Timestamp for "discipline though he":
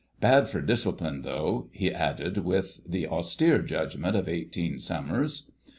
0.61-1.91